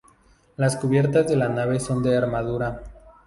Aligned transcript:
Las 0.57 0.77
cubiertas 0.77 1.27
de 1.27 1.35
la 1.35 1.47
nave 1.47 1.79
son 1.79 2.01
de 2.01 2.17
armadura. 2.17 2.81